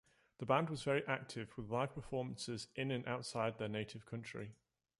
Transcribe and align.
The 0.39 0.47
band 0.47 0.71
was 0.71 0.81
very 0.81 1.05
active 1.05 1.55
with 1.55 1.69
live 1.69 1.93
performances 1.93 2.69
in 2.73 2.89
and 2.89 3.07
outside 3.07 3.59
their 3.59 3.67
native 3.69 4.03
country. 4.07 4.55